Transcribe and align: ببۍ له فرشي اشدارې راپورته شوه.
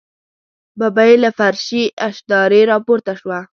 ببۍ 0.79 1.13
له 1.23 1.29
فرشي 1.37 1.83
اشدارې 2.07 2.61
راپورته 2.71 3.13
شوه. 3.21 3.39